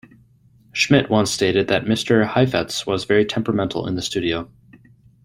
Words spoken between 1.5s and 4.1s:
that Mr. Heifetz was very temperamental in the